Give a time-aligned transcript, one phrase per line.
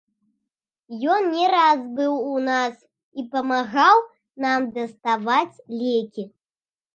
[1.15, 2.73] Ён не раз быў у нас
[3.21, 4.01] і памагаў
[4.47, 6.27] нам даставаць лекі.